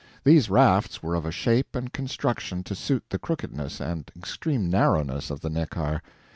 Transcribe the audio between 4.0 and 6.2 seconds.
extreme narrowness of the Neckar.